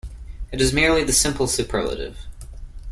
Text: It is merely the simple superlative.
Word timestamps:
It 0.51 0.61
is 0.61 0.73
merely 0.73 1.03
the 1.03 1.13
simple 1.13 1.45
superlative. 1.45 2.17